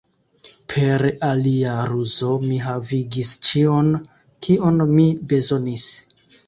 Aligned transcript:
Per 0.71 1.03
alia 1.27 1.75
ruzo, 1.91 2.31
mi 2.47 2.57
havigis 2.69 3.33
ĉion, 3.51 3.95
kion 4.49 4.87
mi 4.99 5.11
bezonis. 5.35 5.91